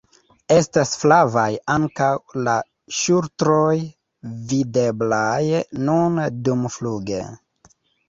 Estas 0.53 0.93
flavaj 1.01 1.49
ankaŭ 1.73 2.07
la 2.47 2.57
ŝultroj, 3.01 3.77
videblaj 4.57 5.63
nun 5.87 6.23
dumfluge. 6.51 7.25